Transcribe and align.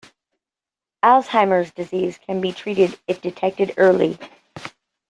Alzheimer’s 1.05 1.71
disease 1.73 2.17
can 2.25 2.41
be 2.41 2.51
treated 2.51 2.97
if 3.07 3.21
detected 3.21 3.75
early. 3.77 4.17